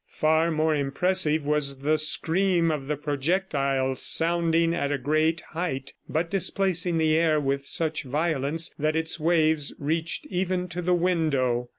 [0.09, 6.31] Far more impressive was the scream of the projectile sounding at a great height but
[6.31, 11.69] displacing the air with such violence that its waves reached even to the window.